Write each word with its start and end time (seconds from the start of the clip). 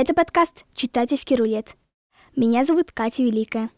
Это 0.00 0.14
подкаст 0.14 0.64
«Читательский 0.74 1.34
рулет». 1.34 1.74
Меня 2.36 2.64
зовут 2.64 2.92
Катя 2.92 3.24
Великая. 3.24 3.68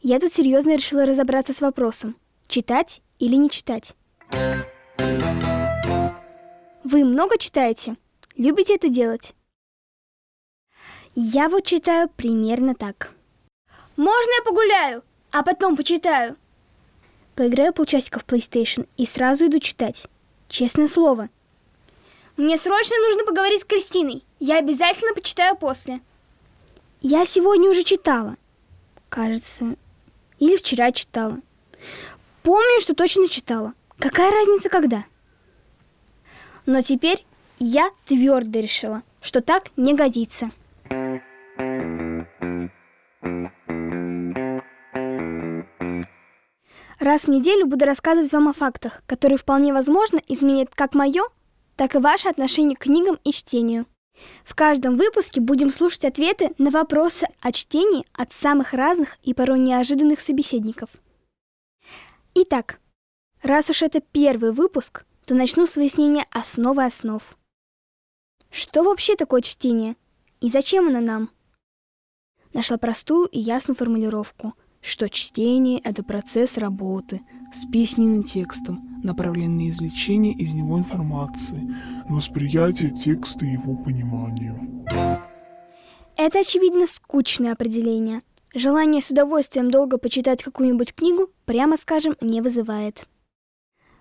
Я 0.00 0.20
тут 0.20 0.32
серьезно 0.32 0.76
решила 0.76 1.04
разобраться 1.04 1.52
с 1.52 1.60
вопросом, 1.60 2.14
читать 2.46 3.02
или 3.18 3.34
не 3.34 3.50
читать. 3.50 3.96
Вы 6.84 7.04
много 7.04 7.38
читаете? 7.38 7.96
Любите 8.36 8.76
это 8.76 8.88
делать? 8.88 9.34
Я 11.16 11.48
вот 11.48 11.64
читаю 11.64 12.08
примерно 12.08 12.76
так. 12.76 13.10
Можно 13.96 14.30
я 14.38 14.44
погуляю, 14.44 15.02
а 15.32 15.42
потом 15.42 15.76
почитаю? 15.76 16.36
Поиграю 17.34 17.72
полчасика 17.72 18.20
в 18.20 18.26
PlayStation 18.26 18.86
и 18.96 19.04
сразу 19.06 19.46
иду 19.46 19.58
читать. 19.58 20.06
Честное 20.46 20.86
слово. 20.86 21.30
Мне 22.36 22.56
срочно 22.56 22.96
нужно 23.06 23.24
поговорить 23.24 23.60
с 23.60 23.64
Кристиной. 23.64 24.24
Я 24.40 24.58
обязательно 24.58 25.14
почитаю 25.14 25.56
после. 25.56 26.00
Я 27.00 27.24
сегодня 27.26 27.70
уже 27.70 27.82
читала. 27.82 28.36
Кажется, 29.08 29.76
или 30.38 30.56
вчера 30.56 30.92
читала. 30.92 31.38
Помню, 32.42 32.80
что 32.80 32.94
точно 32.94 33.28
читала. 33.28 33.74
Какая 33.98 34.30
разница 34.30 34.68
когда? 34.70 35.04
Но 36.64 36.80
теперь 36.80 37.24
я 37.58 37.90
твердо 38.06 38.60
решила, 38.60 39.02
что 39.20 39.42
так 39.42 39.64
не 39.76 39.94
годится. 39.94 40.50
Раз 46.98 47.24
в 47.24 47.28
неделю 47.28 47.66
буду 47.66 47.84
рассказывать 47.84 48.32
вам 48.32 48.48
о 48.48 48.52
фактах, 48.52 49.02
которые 49.06 49.36
вполне 49.36 49.72
возможно 49.72 50.20
изменят 50.28 50.70
как 50.74 50.94
мое, 50.94 51.24
так 51.76 51.94
и 51.94 51.98
ваше 51.98 52.28
отношение 52.28 52.76
к 52.76 52.82
книгам 52.82 53.18
и 53.24 53.32
чтению. 53.32 53.86
В 54.44 54.54
каждом 54.54 54.96
выпуске 54.96 55.40
будем 55.40 55.72
слушать 55.72 56.04
ответы 56.04 56.50
на 56.58 56.70
вопросы 56.70 57.26
о 57.40 57.52
чтении 57.52 58.06
от 58.12 58.32
самых 58.32 58.72
разных 58.72 59.18
и 59.22 59.34
порой 59.34 59.58
неожиданных 59.58 60.20
собеседников. 60.20 60.90
Итак, 62.34 62.80
раз 63.42 63.70
уж 63.70 63.82
это 63.82 64.00
первый 64.00 64.52
выпуск, 64.52 65.04
то 65.24 65.34
начну 65.34 65.66
с 65.66 65.76
выяснения 65.76 66.26
основы 66.30 66.84
основ. 66.84 67.22
Что 68.50 68.82
вообще 68.82 69.16
такое 69.16 69.40
чтение? 69.40 69.96
И 70.40 70.48
зачем 70.48 70.88
оно 70.88 71.00
нам? 71.00 71.30
Нашла 72.52 72.76
простую 72.76 73.26
и 73.26 73.38
ясную 73.38 73.76
формулировку, 73.76 74.54
что 74.82 75.08
чтение— 75.08 75.80
это 75.84 76.02
процесс 76.02 76.58
работы 76.58 77.22
с 77.54 77.64
письменным 77.64 78.24
текстом, 78.24 79.00
направленный 79.02 79.66
на 79.66 79.70
извлечение 79.70 80.34
из 80.34 80.52
него 80.52 80.78
информации, 80.78 81.74
на 82.08 82.16
восприятие 82.16 82.90
текста 82.90 83.46
и 83.46 83.52
его 83.52 83.76
пониманию. 83.76 84.84
Это, 86.16 86.40
очевидно, 86.40 86.86
скучное 86.86 87.52
определение. 87.52 88.22
Желание 88.54 89.00
с 89.00 89.10
удовольствием 89.10 89.70
долго 89.70 89.96
почитать 89.96 90.42
какую-нибудь 90.42 90.94
книгу, 90.94 91.30
прямо 91.46 91.76
скажем, 91.76 92.16
не 92.20 92.42
вызывает. 92.42 93.06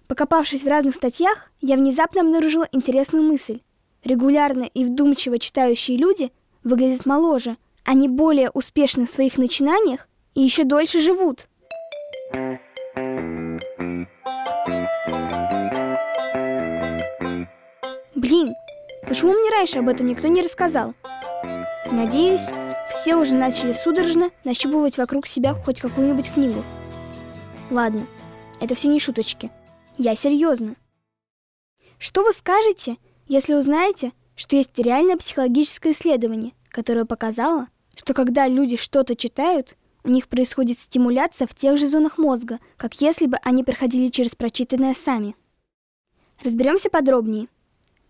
Покопавшись 0.08 0.64
в 0.64 0.68
разных 0.68 0.96
статьях, 0.96 1.52
я 1.62 1.78
внезапно 1.78 2.22
обнаружила 2.22 2.68
интересную 2.74 3.24
мысль. 3.24 3.62
Регулярно 4.04 4.64
и 4.64 4.84
вдумчиво 4.84 5.40
читающие 5.40 5.96
люди 5.96 6.32
выглядят 6.64 7.06
моложе, 7.06 7.56
они 7.86 8.09
более 8.09 8.50
успешны 8.50 9.06
в 9.06 9.09
своих 9.09 9.38
начинаниях 9.38 10.09
и 10.34 10.42
еще 10.42 10.64
дольше 10.64 11.02
живут. 11.02 11.47
Блин, 18.16 18.53
почему 19.08 19.34
мне 19.34 19.50
раньше 19.50 19.80
об 19.80 19.90
этом 19.90 20.08
никто 20.08 20.28
не 20.28 20.41
рассказал? 20.41 20.94
Надеюсь, 21.91 22.50
все 22.90 23.16
уже 23.16 23.36
начали 23.36 23.74
судорожно 23.74 24.30
нащупывать 24.44 24.97
вокруг 24.97 25.28
себя 25.28 25.53
хоть 25.53 25.81
какую-нибудь 25.81 26.31
книгу. 26.31 26.64
Ладно, 27.70 28.06
это 28.59 28.75
все 28.75 28.88
не 28.88 29.00
шуточки. 29.00 29.50
Я 29.97 30.16
серьезно. 30.16 30.75
Что 31.97 32.24
вы 32.24 32.34
скажете, 32.34 32.97
если 33.28 33.53
узнаете, 33.53 34.12
что 34.36 34.56
есть 34.56 34.78
реальное 34.78 35.18
психологическое 35.18 35.91
исследование, 35.91 36.53
которое 36.70 37.06
показало, 37.06 37.68
что 37.96 38.14
когда 38.14 38.47
люди 38.47 38.78
что-то 38.78 39.16
читают, 39.16 39.75
у 40.03 40.09
них 40.09 40.28
происходит 40.28 40.79
стимуляция 40.79 41.47
в 41.47 41.56
тех 41.56 41.78
же 41.78 41.88
зонах 41.88 42.17
мозга, 42.17 42.59
как 42.78 43.01
если 43.01 43.28
бы 43.28 43.38
они 43.44 43.63
проходили 43.63 44.07
через 44.07 44.31
прочитанное 44.35 44.94
сами. 44.94 45.35
Разберемся 46.44 46.89
подробнее. 46.89 47.47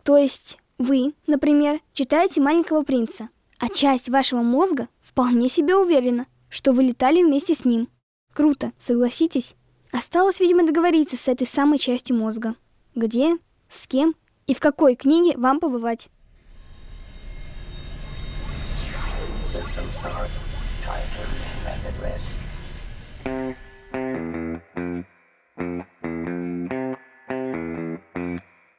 То 0.04 0.18
есть 0.18 0.58
вы, 0.78 1.14
например, 1.28 1.80
читаете 1.94 2.42
«Маленького 2.42 2.84
принца», 2.84 3.30
а 3.60 3.70
часть 3.70 4.10
вашего 4.10 4.42
мозга 4.42 4.88
вполне 5.02 5.50
себе 5.50 5.76
уверена, 5.76 6.26
что 6.50 6.72
вы 6.72 6.84
летали 6.84 7.24
вместе 7.24 7.54
с 7.54 7.66
ним. 7.66 7.90
Круто, 8.34 8.72
согласитесь? 8.80 9.56
Осталось, 9.92 10.40
видимо, 10.40 10.66
договориться 10.66 11.18
с 11.18 11.28
этой 11.28 11.46
самой 11.46 11.78
частью 11.78 12.16
мозга. 12.16 12.56
Где, 12.96 13.38
с 13.70 13.88
кем 13.88 14.16
и 14.48 14.54
в 14.54 14.60
какой 14.60 14.96
книге 14.96 15.38
вам 15.38 15.60
побывать. 15.60 16.10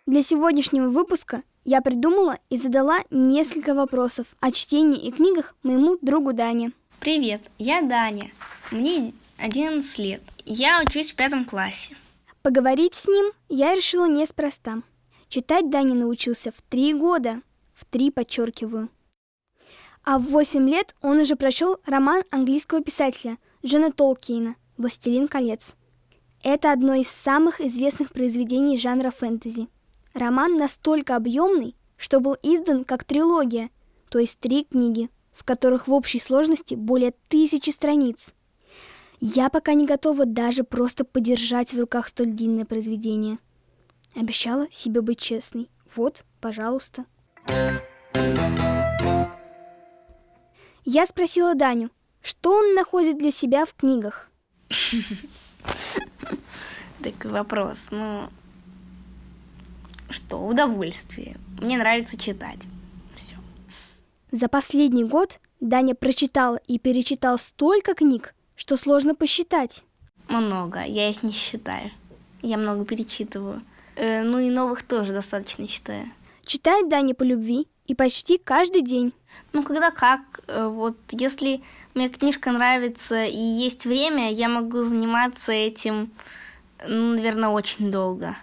Для 0.06 0.22
сегодняшнего 0.22 0.88
выпуска 0.88 1.42
я 1.64 1.80
придумала 1.80 2.38
и 2.50 2.56
задала 2.56 2.98
несколько 3.10 3.74
вопросов 3.74 4.26
о 4.40 4.50
чтении 4.50 4.98
и 4.98 5.10
книгах 5.10 5.54
моему 5.62 5.96
другу 6.02 6.32
Дане. 6.32 6.72
Привет, 7.00 7.42
я 7.58 7.82
Даня. 7.82 8.30
Мне 8.70 9.14
11 9.38 9.98
лет. 9.98 10.22
Я 10.44 10.82
учусь 10.84 11.12
в 11.12 11.16
пятом 11.16 11.44
классе. 11.44 11.96
Поговорить 12.42 12.94
с 12.94 13.06
ним 13.06 13.32
я 13.48 13.74
решила 13.74 14.08
неспроста. 14.08 14.82
Читать 15.28 15.70
Даня 15.70 15.94
научился 15.94 16.52
в 16.52 16.60
три 16.62 16.92
года. 16.92 17.40
В 17.72 17.84
три 17.84 18.10
подчеркиваю. 18.10 18.88
А 20.04 20.18
в 20.18 20.22
восемь 20.24 20.68
лет 20.68 20.94
он 21.00 21.20
уже 21.20 21.36
прочел 21.36 21.78
роман 21.86 22.22
английского 22.30 22.82
писателя 22.82 23.38
Джона 23.64 23.92
Толкиена 23.92 24.56
«Властелин 24.76 25.28
колец». 25.28 25.76
Это 26.42 26.72
одно 26.72 26.94
из 26.94 27.08
самых 27.08 27.60
известных 27.60 28.12
произведений 28.12 28.76
жанра 28.76 29.10
фэнтези. 29.10 29.68
Роман 30.12 30.56
настолько 30.56 31.14
объемный, 31.14 31.76
что 31.96 32.18
был 32.20 32.36
издан 32.42 32.84
как 32.84 33.04
трилогия, 33.04 33.70
то 34.08 34.18
есть 34.18 34.40
три 34.40 34.64
книги, 34.64 35.08
в 35.32 35.44
которых 35.44 35.86
в 35.86 35.92
общей 35.92 36.18
сложности 36.18 36.74
более 36.74 37.14
тысячи 37.28 37.70
страниц. 37.70 38.32
Я 39.20 39.50
пока 39.50 39.74
не 39.74 39.86
готова 39.86 40.26
даже 40.26 40.64
просто 40.64 41.04
подержать 41.04 41.72
в 41.72 41.78
руках 41.78 42.08
столь 42.08 42.32
длинное 42.32 42.64
произведение– 42.64 43.38
Обещала 44.14 44.66
себе 44.70 45.00
быть 45.00 45.20
честной. 45.20 45.70
Вот, 45.96 46.24
пожалуйста. 46.40 47.06
Я 50.84 51.06
спросила 51.06 51.54
Даню, 51.54 51.90
что 52.22 52.52
он 52.52 52.74
находит 52.74 53.18
для 53.18 53.30
себя 53.30 53.64
в 53.64 53.74
книгах. 53.74 54.28
Такой 57.02 57.30
вопрос. 57.30 57.86
Ну, 57.90 58.28
что, 60.10 60.38
удовольствие. 60.38 61.36
Мне 61.60 61.78
нравится 61.78 62.18
читать. 62.18 62.58
Все. 63.16 63.36
За 64.32 64.48
последний 64.48 65.04
год 65.04 65.38
Даня 65.60 65.94
прочитал 65.94 66.58
и 66.66 66.78
перечитал 66.78 67.38
столько 67.38 67.94
книг, 67.94 68.34
что 68.56 68.76
сложно 68.76 69.14
посчитать. 69.14 69.84
Много, 70.28 70.82
я 70.82 71.10
их 71.10 71.22
не 71.22 71.32
считаю. 71.32 71.90
Я 72.42 72.56
много 72.56 72.84
перечитываю. 72.84 73.62
Э, 73.94 74.22
ну 74.22 74.38
и 74.38 74.50
новых 74.50 74.82
тоже 74.82 75.12
достаточно 75.12 75.68
считаю. 75.68 76.10
Читает 76.44 76.88
Даня 76.88 77.14
по 77.14 77.22
любви 77.22 77.68
и 77.86 77.94
почти 77.94 78.38
каждый 78.38 78.82
день. 78.82 79.12
Ну, 79.52 79.62
когда 79.62 79.90
как. 79.90 80.20
Э, 80.46 80.66
вот 80.66 80.96
если 81.10 81.62
мне 81.94 82.08
книжка 82.08 82.52
нравится 82.52 83.24
и 83.24 83.36
есть 83.36 83.84
время, 83.84 84.32
я 84.32 84.48
могу 84.48 84.82
заниматься 84.82 85.52
этим, 85.52 86.10
ну, 86.86 87.14
наверное, 87.14 87.50
очень 87.50 87.90
долго. 87.90 88.36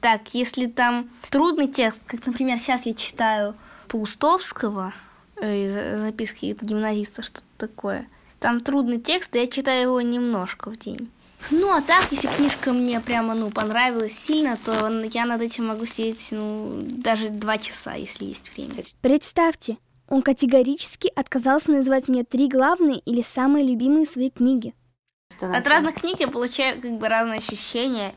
Так, 0.00 0.34
если 0.34 0.66
там 0.66 1.08
трудный 1.30 1.68
текст, 1.68 2.00
как, 2.06 2.26
например, 2.26 2.58
сейчас 2.58 2.86
я 2.86 2.94
читаю 2.94 3.54
Паустовского, 3.88 4.92
э, 5.36 5.98
записки 5.98 6.56
гимназиста, 6.60 7.22
что-то 7.22 7.46
такое, 7.58 8.06
там 8.38 8.60
трудный 8.60 9.00
текст, 9.00 9.34
и 9.36 9.38
я 9.38 9.46
читаю 9.46 9.82
его 9.82 10.00
немножко 10.00 10.70
в 10.70 10.78
день. 10.78 11.10
Ну, 11.50 11.70
а 11.70 11.82
так, 11.82 12.10
если 12.10 12.28
книжка 12.28 12.72
мне 12.72 13.00
прямо, 13.00 13.34
ну, 13.34 13.50
понравилась 13.50 14.18
сильно, 14.18 14.58
то 14.64 14.88
я 15.12 15.26
над 15.26 15.42
этим 15.42 15.66
могу 15.66 15.84
сидеть, 15.84 16.28
ну, 16.30 16.82
даже 16.82 17.28
два 17.28 17.58
часа, 17.58 17.94
если 17.94 18.24
есть 18.24 18.54
время. 18.56 18.84
Представьте, 19.02 19.76
он 20.08 20.22
категорически 20.22 21.10
отказался 21.14 21.70
назвать 21.70 22.08
мне 22.08 22.24
три 22.24 22.48
главные 22.48 22.98
или 22.98 23.22
самые 23.22 23.66
любимые 23.66 24.06
свои 24.06 24.30
книги. 24.30 24.74
От 25.40 25.66
разных 25.66 25.96
книг 25.96 26.20
я 26.20 26.28
получаю 26.28 26.80
как 26.80 26.98
бы 26.98 27.08
разные 27.08 27.38
ощущения. 27.38 28.14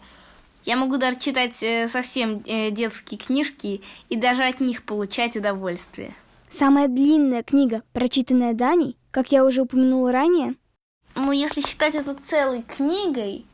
Я 0.66 0.76
могу 0.76 0.98
даже 0.98 1.20
читать 1.20 1.64
э, 1.64 1.88
совсем 1.88 2.44
э, 2.46 2.72
детские 2.72 3.18
книжки 3.18 3.82
и 4.10 4.16
даже 4.18 4.44
от 4.44 4.60
них 4.60 4.84
получать 4.84 5.38
удовольствие. 5.38 6.14
Самая 6.50 6.88
длинная 6.88 7.44
книга, 7.44 7.84
прочитанная 7.94 8.54
Даней, 8.54 8.98
как 9.12 9.32
я 9.32 9.46
уже 9.46 9.62
упомянула 9.62 10.12
ранее? 10.12 10.56
Ну, 11.16 11.32
если 11.32 11.62
считать 11.62 11.96
это 11.96 12.16
целой 12.16 12.64
книгой, 12.64 13.46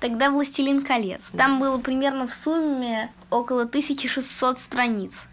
тогда 0.00 0.30
«Властелин 0.30 0.82
колец». 0.82 1.22
Там 1.36 1.58
было 1.58 1.78
примерно 1.78 2.26
в 2.26 2.32
сумме 2.32 3.10
около 3.30 3.62
1600 3.62 4.58
страниц. 4.58 5.26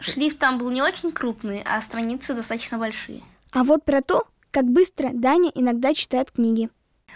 Шрифт 0.00 0.38
там 0.38 0.58
был 0.58 0.70
не 0.70 0.82
очень 0.82 1.12
крупный, 1.12 1.62
а 1.64 1.80
страницы 1.80 2.34
достаточно 2.34 2.78
большие. 2.78 3.22
А 3.52 3.64
вот 3.64 3.84
про 3.84 4.02
то, 4.02 4.26
как 4.50 4.64
быстро 4.66 5.10
Даня 5.12 5.50
иногда 5.54 5.94
читает 5.94 6.30
книги. 6.30 6.68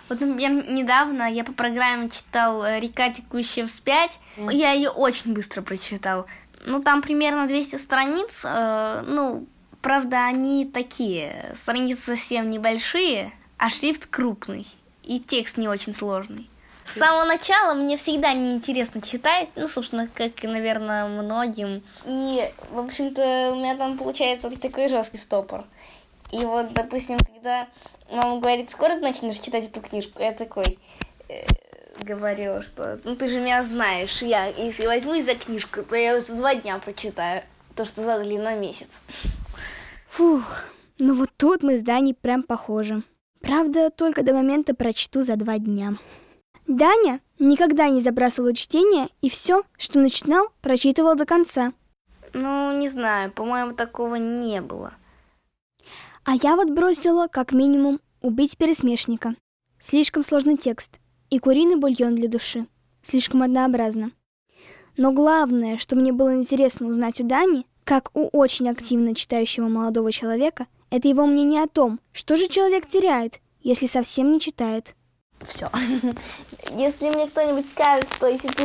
Вот, 0.08 0.20
например, 0.20 0.68
недавно 0.68 1.30
я 1.30 1.44
по 1.44 1.52
программе 1.52 2.10
читал 2.10 2.64
э, 2.64 2.80
«Река, 2.80 3.10
текущая 3.10 3.66
вспять». 3.66 4.18
Я 4.36 4.72
ее 4.72 4.90
очень 4.90 5.32
быстро 5.32 5.62
прочитал. 5.62 6.26
Ну, 6.66 6.82
там 6.82 7.00
примерно 7.00 7.46
200 7.46 7.76
страниц. 7.76 8.42
Э, 8.44 9.02
ну, 9.06 9.46
правда, 9.80 10.26
они 10.26 10.66
такие. 10.66 11.54
Страницы 11.56 12.16
совсем 12.16 12.50
небольшие, 12.50 13.32
а 13.56 13.70
шрифт 13.70 14.06
крупный. 14.06 14.66
И 15.04 15.20
текст 15.20 15.56
не 15.56 15.68
очень 15.68 15.94
сложный. 15.94 16.50
С 16.90 16.98
самого 16.98 17.24
начала 17.24 17.74
мне 17.74 17.96
всегда 17.96 18.32
неинтересно 18.32 19.00
читать, 19.00 19.48
ну, 19.54 19.68
собственно, 19.68 20.08
как 20.12 20.42
и, 20.42 20.48
наверное, 20.48 21.06
многим. 21.06 21.84
И, 22.04 22.50
в 22.70 22.78
общем-то, 22.80 23.52
у 23.52 23.56
меня 23.56 23.76
там 23.76 23.96
получается 23.96 24.50
такой 24.58 24.88
жесткий 24.88 25.18
стопор. 25.18 25.64
И 26.32 26.38
вот, 26.38 26.72
допустим, 26.72 27.18
когда 27.18 27.68
мама 28.10 28.40
говорит, 28.40 28.70
скоро 28.70 28.96
ты 28.96 29.02
начнешь 29.02 29.38
читать 29.38 29.66
эту 29.66 29.80
книжку, 29.80 30.20
я 30.20 30.32
такой 30.32 30.78
э, 31.28 31.46
говорю, 32.02 32.62
что 32.62 33.00
ну 33.04 33.14
ты 33.14 33.28
же 33.28 33.40
меня 33.40 33.62
знаешь, 33.62 34.22
я 34.22 34.46
если 34.46 34.86
возьмусь 34.86 35.24
за 35.24 35.34
книжку, 35.34 35.82
то 35.82 35.96
я 35.96 36.20
за 36.20 36.34
два 36.34 36.54
дня 36.54 36.78
прочитаю 36.78 37.42
то, 37.76 37.84
что 37.84 38.02
задали 38.02 38.36
на 38.36 38.54
месяц. 38.54 39.00
Фух, 40.10 40.64
ну 40.98 41.14
вот 41.14 41.30
тут 41.36 41.62
мы 41.62 41.78
с 41.78 41.82
Даней 41.82 42.14
прям 42.14 42.42
похожи. 42.42 43.02
Правда, 43.40 43.90
только 43.90 44.22
до 44.22 44.34
момента 44.34 44.74
прочту 44.74 45.22
за 45.22 45.36
два 45.36 45.58
дня. 45.58 45.94
Даня 46.70 47.20
никогда 47.40 47.88
не 47.88 48.00
забрасывал 48.00 48.52
чтение 48.52 49.08
и 49.22 49.28
все, 49.28 49.64
что 49.76 49.98
начинал, 49.98 50.50
прочитывал 50.60 51.16
до 51.16 51.26
конца. 51.26 51.72
Ну, 52.32 52.78
не 52.78 52.88
знаю, 52.88 53.32
по-моему, 53.32 53.72
такого 53.72 54.14
не 54.14 54.60
было. 54.60 54.94
А 56.24 56.34
я 56.40 56.54
вот 56.54 56.70
бросила, 56.70 57.26
как 57.26 57.50
минимум, 57.50 57.98
убить 58.22 58.56
пересмешника. 58.56 59.34
Слишком 59.80 60.22
сложный 60.22 60.56
текст. 60.56 61.00
И 61.28 61.40
куриный 61.40 61.74
бульон 61.74 62.14
для 62.14 62.28
души. 62.28 62.68
Слишком 63.02 63.42
однообразно. 63.42 64.12
Но 64.96 65.10
главное, 65.10 65.76
что 65.76 65.96
мне 65.96 66.12
было 66.12 66.36
интересно 66.36 66.86
узнать 66.86 67.20
у 67.20 67.24
Дани, 67.24 67.66
как 67.82 68.16
у 68.16 68.28
очень 68.28 68.68
активно 68.68 69.16
читающего 69.16 69.66
молодого 69.66 70.12
человека, 70.12 70.68
это 70.90 71.08
его 71.08 71.26
мнение 71.26 71.64
о 71.64 71.68
том, 71.68 71.98
что 72.12 72.36
же 72.36 72.46
человек 72.46 72.86
теряет, 72.86 73.40
если 73.60 73.88
совсем 73.88 74.30
не 74.30 74.38
читает. 74.38 74.94
Все. 75.48 75.70
Если 76.76 77.08
мне 77.08 77.26
кто-нибудь 77.26 77.68
скажет, 77.70 78.06
что 78.16 78.28
если 78.28 78.48
ты 78.48 78.64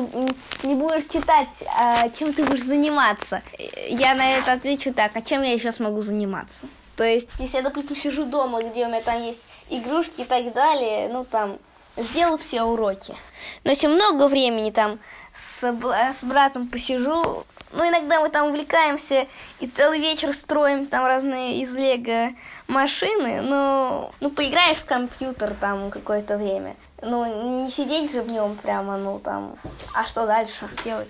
не 0.63 0.75
будешь 0.75 1.05
читать, 1.11 1.47
а 1.77 2.09
чем 2.09 2.33
ты 2.33 2.43
будешь 2.43 2.63
заниматься, 2.63 3.41
я 3.89 4.13
на 4.13 4.33
это 4.33 4.53
отвечу 4.53 4.93
так, 4.93 5.15
а 5.15 5.21
чем 5.21 5.41
я 5.41 5.53
еще 5.53 5.71
смогу 5.71 6.01
заниматься? 6.01 6.67
То 6.95 7.03
есть, 7.03 7.29
если 7.39 7.57
я, 7.57 7.63
допустим, 7.63 7.95
сижу 7.95 8.25
дома, 8.25 8.61
где 8.61 8.85
у 8.85 8.89
меня 8.89 9.01
там 9.01 9.21
есть 9.23 9.43
игрушки 9.69 10.21
и 10.21 10.25
так 10.25 10.53
далее, 10.53 11.09
ну, 11.09 11.25
там, 11.25 11.57
сделал 11.97 12.37
все 12.37 12.63
уроки. 12.63 13.15
Но 13.63 13.71
если 13.71 13.87
много 13.87 14.27
времени 14.27 14.71
там 14.71 14.99
с, 15.33 15.63
с 15.63 16.23
братом 16.23 16.67
посижу, 16.67 17.45
ну, 17.71 17.87
иногда 17.87 18.21
мы 18.21 18.29
там 18.29 18.47
увлекаемся 18.47 19.27
и 19.59 19.67
целый 19.67 19.99
вечер 19.99 20.33
строим 20.33 20.85
там 20.87 21.05
разные 21.05 21.61
из 21.61 21.73
лего 21.73 22.33
машины, 22.67 23.41
но, 23.41 24.13
ну, 24.19 24.29
поиграешь 24.29 24.77
в 24.77 24.85
компьютер 24.85 25.53
там 25.59 25.89
какое-то 25.89 26.37
время. 26.37 26.75
Ну, 27.01 27.61
не 27.63 27.69
сидеть 27.69 28.11
же 28.11 28.21
в 28.21 28.29
нем 28.29 28.55
прямо, 28.55 28.97
ну, 28.97 29.19
там, 29.19 29.55
а 29.93 30.03
что 30.03 30.25
дальше 30.25 30.69
делать? 30.83 31.09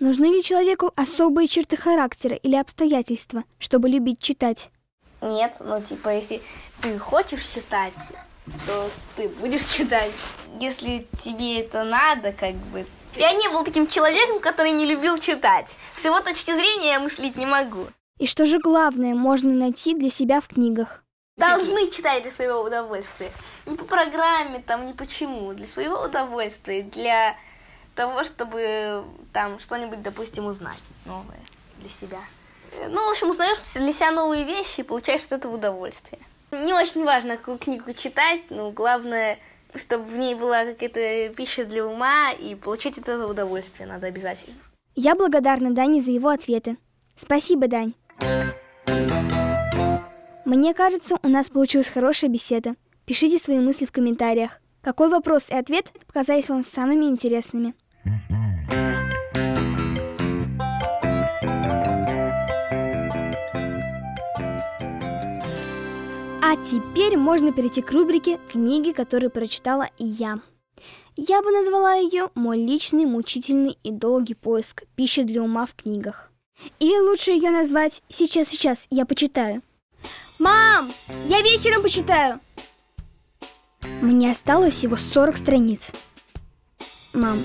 Нужны 0.00 0.26
ли 0.26 0.42
человеку 0.42 0.92
особые 0.96 1.46
черты 1.46 1.76
характера 1.76 2.34
или 2.34 2.56
обстоятельства, 2.56 3.44
чтобы 3.58 3.88
любить 3.88 4.20
читать? 4.20 4.70
Нет, 5.20 5.58
ну 5.60 5.80
типа, 5.80 6.08
если 6.08 6.42
ты 6.80 6.98
хочешь 6.98 7.46
читать, 7.46 7.94
то 8.66 8.90
ты 9.16 9.28
будешь 9.28 9.64
читать. 9.76 10.10
Если 10.60 11.06
тебе 11.22 11.60
это 11.60 11.84
надо, 11.84 12.32
как 12.32 12.54
бы. 12.54 12.84
Я 13.16 13.32
не 13.32 13.48
был 13.48 13.64
таким 13.64 13.86
человеком, 13.86 14.40
который 14.40 14.72
не 14.72 14.86
любил 14.86 15.18
читать. 15.18 15.70
С 15.96 16.04
его 16.04 16.20
точки 16.20 16.54
зрения 16.54 16.92
я 16.92 17.00
мыслить 17.00 17.36
не 17.36 17.46
могу. 17.46 17.86
И 18.18 18.26
что 18.26 18.46
же 18.46 18.58
главное 18.58 19.14
можно 19.14 19.52
найти 19.52 19.94
для 19.94 20.10
себя 20.10 20.40
в 20.40 20.48
книгах? 20.48 21.02
Должны 21.36 21.90
читать 21.90 22.22
для 22.22 22.30
своего 22.30 22.62
удовольствия. 22.62 23.30
Не 23.66 23.76
по 23.76 23.84
программе, 23.84 24.60
там, 24.60 24.86
не 24.86 24.92
почему. 24.92 25.52
Для 25.54 25.66
своего 25.66 26.02
удовольствия, 26.02 26.82
для 26.82 27.36
того, 27.94 28.24
чтобы 28.24 29.04
там 29.32 29.58
что-нибудь, 29.58 30.02
допустим, 30.02 30.46
узнать 30.46 30.82
новое 31.04 31.40
для 31.78 31.90
себя. 31.90 32.20
Ну, 32.88 33.06
в 33.06 33.10
общем, 33.10 33.28
узнаешь 33.28 33.60
для 33.74 33.92
себя 33.92 34.12
новые 34.12 34.44
вещи 34.44 34.80
и 34.80 34.84
получаешь 34.84 35.24
от 35.24 35.32
этого 35.32 35.54
удовольствие. 35.54 36.20
Не 36.50 36.72
очень 36.72 37.04
важно, 37.04 37.36
какую 37.36 37.58
книгу 37.58 37.92
читать, 37.92 38.42
но 38.50 38.70
главное, 38.70 39.38
чтобы 39.74 40.04
в 40.04 40.18
ней 40.18 40.34
была 40.34 40.64
какая-то 40.64 41.34
пища 41.34 41.64
для 41.64 41.86
ума, 41.86 42.32
и 42.32 42.54
получать 42.54 42.98
от 42.98 43.08
этого 43.08 43.30
удовольствие 43.30 43.88
надо 43.88 44.06
обязательно. 44.06 44.56
Я 44.94 45.14
благодарна 45.14 45.72
Дане 45.72 46.00
за 46.00 46.10
его 46.10 46.28
ответы. 46.28 46.76
Спасибо, 47.16 47.68
Дань. 47.68 47.94
Мне 50.44 50.74
кажется, 50.74 51.16
у 51.22 51.28
нас 51.28 51.48
получилась 51.48 51.88
хорошая 51.88 52.30
беседа. 52.30 52.74
Пишите 53.06 53.38
свои 53.38 53.58
мысли 53.58 53.86
в 53.86 53.92
комментариях. 53.92 54.60
Какой 54.82 55.08
вопрос 55.08 55.48
и 55.48 55.54
ответ 55.54 55.92
показались 56.06 56.48
вам 56.48 56.62
самыми 56.62 57.06
интересными? 57.06 57.74
А 66.52 66.56
теперь 66.56 67.16
можно 67.16 67.50
перейти 67.50 67.80
к 67.80 67.90
рубрике 67.92 68.38
«Книги, 68.50 68.92
которые 68.92 69.30
прочитала 69.30 69.88
я». 69.96 70.38
Я 71.16 71.40
бы 71.40 71.50
назвала 71.50 71.94
ее 71.94 72.28
«Мой 72.34 72.58
личный, 72.58 73.06
мучительный 73.06 73.78
и 73.82 73.90
долгий 73.90 74.34
поиск 74.34 74.82
пищи 74.94 75.22
для 75.22 75.42
ума 75.42 75.64
в 75.64 75.72
книгах». 75.72 76.30
Или 76.78 77.00
лучше 77.00 77.30
ее 77.30 77.48
назвать 77.48 78.02
«Сейчас-сейчас, 78.10 78.86
я 78.90 79.06
почитаю». 79.06 79.62
«Мам, 80.38 80.92
я 81.24 81.40
вечером 81.40 81.80
почитаю!» 81.80 82.38
Мне 84.02 84.30
осталось 84.30 84.74
всего 84.74 84.98
40 84.98 85.38
страниц. 85.38 85.94
Мам, 87.14 87.42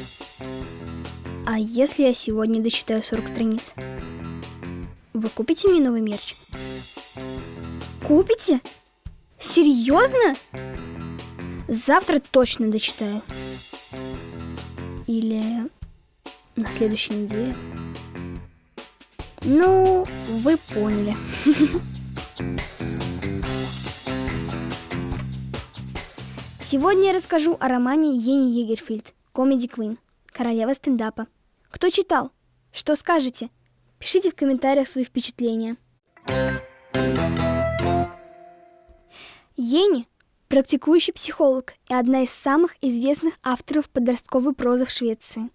а 1.47 1.57
если 1.57 2.03
я 2.03 2.13
сегодня 2.13 2.61
дочитаю 2.61 3.01
40 3.01 3.29
страниц? 3.29 3.73
Вы 5.13 5.29
купите 5.29 5.69
мне 5.69 5.79
новый 5.79 6.01
мерч? 6.01 6.35
Купите? 8.05 8.59
Серьезно? 9.39 10.33
Завтра 11.67 12.19
точно 12.19 12.71
дочитаю. 12.71 13.21
Или 15.05 15.69
на 16.55 16.71
следующей 16.71 17.13
неделе. 17.13 17.55
Ну, 19.43 20.05
вы 20.27 20.57
поняли. 20.73 21.15
Сегодня 26.59 27.07
я 27.07 27.13
расскажу 27.13 27.55
о 27.59 27.67
романе 27.69 28.17
Ени 28.17 28.59
Егерфильд 28.59 29.13
«Комеди 29.33 29.67
Квин. 29.67 29.99
Королева 30.25 30.73
стендапа». 30.73 31.27
Кто 31.69 31.89
читал? 31.89 32.31
Что 32.73 32.95
скажете? 32.95 33.49
Пишите 33.99 34.31
в 34.31 34.35
комментариях 34.35 34.87
свои 34.87 35.05
впечатления. 35.05 35.77
Практикующий 40.57 41.13
психолог 41.13 41.73
и 41.87 41.93
одна 41.93 42.23
из 42.23 42.31
самых 42.31 42.71
известных 42.81 43.35
авторов 43.43 43.91
подростковой 43.91 44.55
прозы 44.55 44.85
в 44.85 44.89
Швеции. 44.89 45.51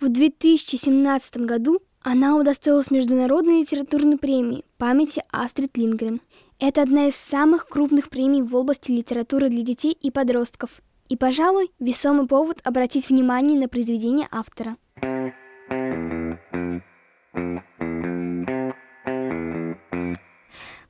В 0.00 0.08
2017 0.08 1.36
году 1.44 1.80
она 2.00 2.34
удостоилась 2.34 2.90
Международной 2.90 3.60
литературной 3.60 4.16
премии 4.16 4.64
памяти 4.78 5.22
Астрид 5.30 5.76
Лингрен. 5.76 6.22
Это 6.58 6.80
одна 6.80 7.08
из 7.08 7.16
самых 7.16 7.68
крупных 7.68 8.08
премий 8.08 8.40
в 8.40 8.56
области 8.56 8.90
литературы 8.90 9.50
для 9.50 9.60
детей 9.60 9.92
и 9.92 10.10
подростков. 10.10 10.80
И, 11.10 11.16
пожалуй, 11.18 11.70
весомый 11.78 12.26
повод 12.26 12.62
обратить 12.64 13.10
внимание 13.10 13.60
на 13.60 13.68
произведение 13.68 14.28
автора– 14.30 14.78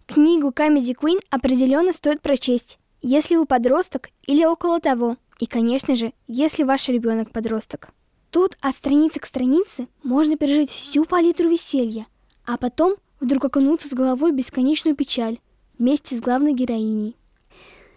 Книгу 0.07 0.49
Comedy 0.51 0.95
Queen 0.95 1.21
определенно 1.31 1.93
стоит 1.93 2.23
прочесть, 2.23 2.79
если 3.03 3.37
вы 3.37 3.47
подросток 3.47 4.11
или 4.27 4.45
около 4.45 4.81
того. 4.81 5.17
И, 5.39 5.47
конечно 5.47 5.95
же, 5.95 6.13
если 6.27 6.65
ваш 6.65 6.89
ребенок 6.89 7.31
подросток. 7.31 7.91
Тут 8.31 8.57
от 8.61 8.75
страницы 8.75 9.21
к 9.21 9.27
странице 9.27 9.89
можно 10.03 10.37
пережить 10.37 10.71
всю 10.71 11.05
палитру 11.05 11.49
веселья, 11.49 12.07
а 12.45 12.57
потом 12.57 12.97
вдруг 13.21 13.45
окунуться 13.45 13.89
с 13.89 13.93
головой 13.93 14.33
в 14.33 14.35
бесконечную 14.35 14.97
печаль 14.97 15.39
вместе 15.79 16.17
с 16.17 16.21
главной 16.21 16.53
героиней. 16.53 17.17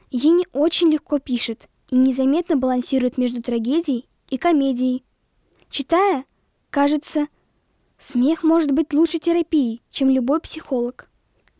Ей 0.10 0.32
не 0.32 0.48
очень 0.54 0.90
легко 0.90 1.20
пишет 1.20 1.68
и 1.90 1.96
незаметно 1.96 2.56
балансирует 2.56 3.18
между 3.18 3.42
трагедией 3.42 4.08
и 4.30 4.38
комедией. 4.38 5.04
Читая, 5.70 6.26
кажется, 6.70 7.28
смех 7.98 8.44
может 8.44 8.72
быть 8.72 8.94
лучше 8.94 9.20
терапии, 9.20 9.82
чем 9.90 10.10
любой 10.10 10.40
психолог. 10.40 11.10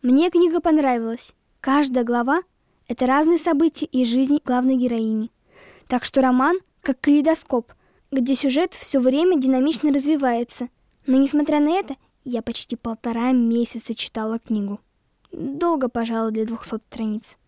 Мне 0.00 0.30
книга 0.30 0.60
понравилась. 0.60 1.34
Каждая 1.60 2.04
глава— 2.04 2.42
это 2.88 3.06
разные 3.06 3.38
события 3.38 3.86
из 3.86 4.08
жизни 4.08 4.40
главной 4.44 4.76
героини. 4.76 5.30
Так 5.88 6.04
что 6.04 6.22
роман 6.22 6.58
как 6.80 7.00
калейдоскоп, 7.00 7.72
где 8.10 8.34
сюжет 8.34 8.74
все 8.74 9.00
время 9.00 9.38
динамично 9.38 9.92
развивается. 9.92 10.68
Но 11.06 11.16
несмотря 11.16 11.60
на 11.60 11.70
это, 11.70 11.96
я 12.24 12.42
почти 12.42 12.76
полтора 12.76 13.32
месяца 13.32 13.94
читала 13.94 14.38
книгу. 14.38 14.80
Долго, 15.32 15.88
пожалуй, 15.88 16.32
для 16.32 16.44
200 16.44 16.80
страниц. 16.82 17.38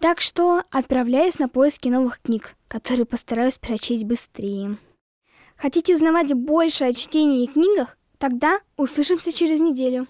Так 0.00 0.20
что 0.20 0.62
отправляюсь 0.70 1.38
на 1.38 1.48
поиски 1.48 1.88
новых 1.88 2.20
книг, 2.20 2.54
которые 2.68 3.06
постараюсь 3.06 3.58
прочесть 3.58 4.04
быстрее. 4.04 4.76
Хотите 5.56 5.94
узнавать 5.94 6.34
больше 6.34 6.84
о 6.84 6.92
чтении 6.92 7.44
и 7.44 7.46
книгах? 7.46 7.96
Тогда 8.18 8.60
услышимся 8.76 9.32
через 9.32 9.60
неделю. 9.60 10.06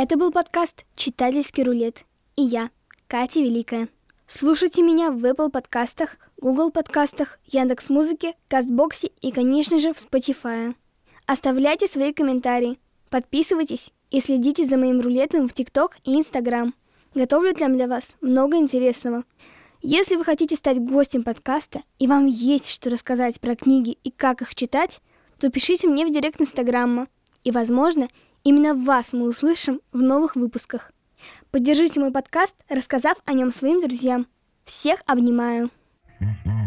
Это 0.00 0.16
был 0.16 0.30
подкаст 0.30 0.84
«Читательский 0.94 1.64
рулет» 1.64 2.04
и 2.36 2.42
я, 2.42 2.70
Катя 3.08 3.40
Великая. 3.40 3.88
Слушайте 4.28 4.80
меня 4.80 5.10
в 5.10 5.24
Apple 5.24 5.50
подкастах, 5.50 6.18
Google 6.40 6.70
подкастах, 6.70 7.40
Яндекс 7.46 7.90
Музыке, 7.90 8.34
Кастбоксе 8.46 9.10
и, 9.20 9.32
конечно 9.32 9.80
же, 9.80 9.92
в 9.92 9.96
Spotify. 9.96 10.76
Оставляйте 11.26 11.88
свои 11.88 12.12
комментарии, 12.12 12.78
подписывайтесь 13.10 13.92
и 14.12 14.20
следите 14.20 14.64
за 14.66 14.76
моим 14.76 15.00
рулетом 15.00 15.48
в 15.48 15.52
ТикТок 15.52 15.96
и 16.04 16.14
Инстаграм. 16.14 16.76
Готовлю 17.16 17.52
там 17.52 17.74
для 17.74 17.88
вас 17.88 18.18
много 18.20 18.56
интересного. 18.56 19.24
Если 19.82 20.14
вы 20.14 20.22
хотите 20.22 20.54
стать 20.54 20.78
гостем 20.78 21.24
подкаста 21.24 21.82
и 21.98 22.06
вам 22.06 22.26
есть 22.26 22.70
что 22.70 22.88
рассказать 22.88 23.40
про 23.40 23.56
книги 23.56 23.98
и 24.04 24.12
как 24.12 24.42
их 24.42 24.54
читать, 24.54 25.00
то 25.40 25.50
пишите 25.50 25.88
мне 25.88 26.06
в 26.06 26.12
директ 26.12 26.40
Инстаграма. 26.40 27.08
И, 27.42 27.50
возможно, 27.50 28.08
именно 28.44 28.74
вас 28.74 29.12
мы 29.12 29.28
услышим 29.28 29.80
в 29.92 30.00
новых 30.00 30.36
выпусках. 30.36 30.92
Поддержите 31.50 32.00
мой 32.00 32.12
подкаст, 32.12 32.54
рассказав 32.68 33.16
о 33.24 33.32
нем 33.32 33.50
своим 33.50 33.80
друзьям. 33.80 34.26
Всех 34.64 35.00
обнимаю. 35.06 35.70
Mm-hmm. 36.20 36.57